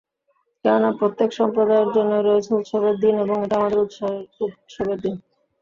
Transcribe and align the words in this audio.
কেননা, 0.65 0.89
প্রত্যেক 0.99 1.29
সম্প্রদায়ের 1.39 1.89
জন্যেই 1.95 2.23
রয়েছে 2.23 2.51
উৎসবের 2.55 2.95
দিন 3.03 3.15
এবং 3.25 3.37
এটা 3.45 3.55
আমাদের 3.59 3.79
উৎসবের 3.83 4.97
দিন। 5.03 5.15